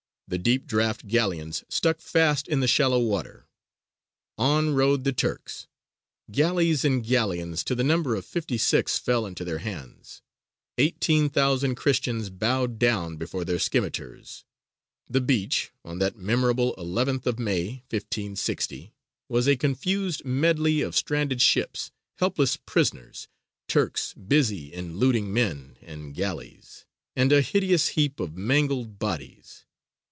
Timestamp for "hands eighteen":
9.57-11.27